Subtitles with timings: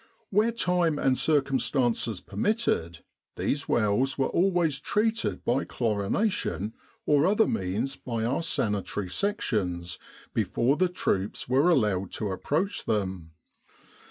[0.31, 3.03] Where time and circumstances permitted,
[3.35, 6.73] these wells were always treated by chlorination
[7.05, 9.99] or other means by our Sanitary Sections
[10.33, 13.33] before the troops were allowed to approach them.